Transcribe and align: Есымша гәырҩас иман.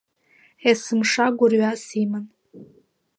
Есымша 0.69 1.25
гәырҩас 1.37 1.83
иман. 2.03 2.25